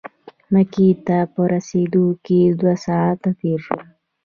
[0.53, 3.81] مکې ته په رسېدو کې دوه ساعته تېر شول.